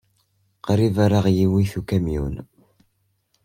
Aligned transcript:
Qrib 0.65 0.95
ay 1.05 1.13
aɣ-iwit 1.19 1.73
ukamyun. 1.79 2.35